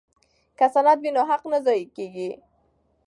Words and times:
که 0.57 0.65
سند 0.73 0.97
وي 1.01 1.11
نو 1.15 1.21
حق 1.29 1.43
نه 1.51 1.59
ضایع 1.65 1.87
کیږي. 1.95 2.29